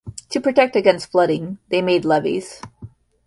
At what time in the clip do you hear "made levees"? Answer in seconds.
1.79-2.59